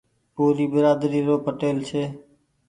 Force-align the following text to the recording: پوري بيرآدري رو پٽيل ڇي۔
پوري 0.35 0.65
بيرآدري 0.73 1.19
رو 1.27 1.35
پٽيل 1.45 1.77
ڇي۔ 1.87 2.03